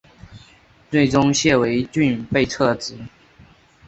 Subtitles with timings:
[0.89, 2.97] 最终谢维俊被撤职。